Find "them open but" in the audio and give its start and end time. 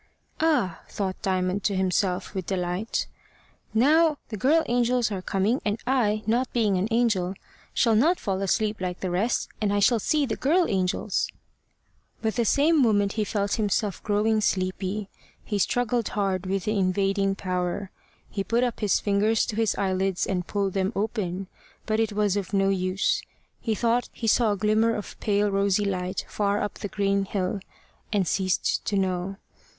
20.73-21.99